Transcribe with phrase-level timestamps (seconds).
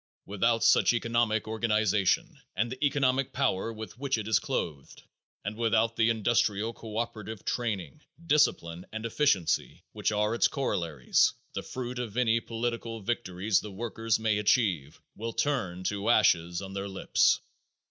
[0.25, 5.03] Without such economic organization and the economic power with which it is clothed,
[5.45, 11.61] and without the industrial co operative training, discipline and efficiency which are its corollaries, the
[11.61, 16.87] fruit of any political victories the workers may achieve will turn to ashes on their
[16.89, 17.39] lips.